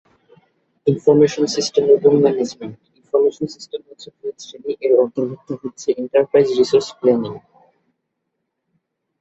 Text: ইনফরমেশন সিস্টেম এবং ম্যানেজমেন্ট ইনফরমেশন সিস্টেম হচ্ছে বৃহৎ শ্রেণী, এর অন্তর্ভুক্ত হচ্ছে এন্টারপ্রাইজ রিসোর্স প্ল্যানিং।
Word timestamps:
ইনফরমেশন 0.87 1.45
সিস্টেম 1.55 1.83
এবং 1.97 2.11
ম্যানেজমেন্ট 2.23 2.75
ইনফরমেশন 2.99 3.45
সিস্টেম 3.55 3.81
হচ্ছে 3.89 4.07
বৃহৎ 4.15 4.37
শ্রেণী, 4.45 4.71
এর 4.85 4.93
অন্তর্ভুক্ত 5.03 5.49
হচ্ছে 5.61 5.87
এন্টারপ্রাইজ 6.01 6.47
রিসোর্স 6.59 6.87
প্ল্যানিং। 6.99 7.33